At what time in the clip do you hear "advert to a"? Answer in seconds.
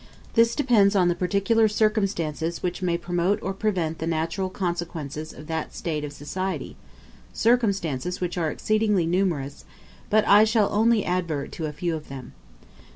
11.05-11.71